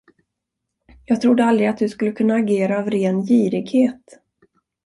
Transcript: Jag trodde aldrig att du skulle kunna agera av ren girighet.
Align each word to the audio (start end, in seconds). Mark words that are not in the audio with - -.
Jag 1.05 1.21
trodde 1.21 1.45
aldrig 1.45 1.67
att 1.67 1.77
du 1.77 1.89
skulle 1.89 2.11
kunna 2.11 2.35
agera 2.35 2.79
av 2.79 2.89
ren 2.89 3.25
girighet. 3.25 4.19